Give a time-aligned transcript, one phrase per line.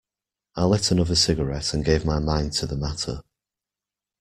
[0.55, 3.21] I lit another cigarette and gave my mind to the matter.